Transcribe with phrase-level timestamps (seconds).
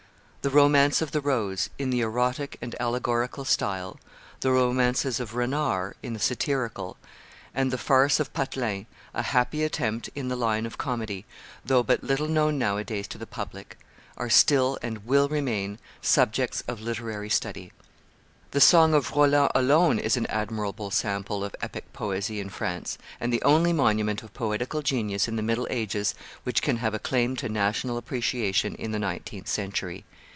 [0.43, 3.99] The Romance of the Rose in the erotic and allegorical style,
[4.39, 6.97] the Romances of Renart in the satirical,
[7.53, 11.25] and the Farce of Patelin, a happy attempt in the line of comedy,
[11.63, 13.77] though but little known nowadays to the public,
[14.17, 17.71] are still and will remain subjects of literary study.
[18.49, 23.31] The Song of Roland alone is an admirable sample of epic poesy in France, and
[23.31, 26.15] the only monument of poetical genius in the middle ages
[26.45, 30.03] which can have a claim to national appreciation in the nineteenth century.